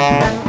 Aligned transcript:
Yeah. 0.00 0.39